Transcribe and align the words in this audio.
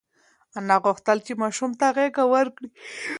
انا 0.57 0.75
غوښتل 0.85 1.17
چې 1.25 1.33
ماشوم 1.41 1.71
ته 1.79 1.85
غېږه 1.95 2.25
ورکړي. 2.33 2.69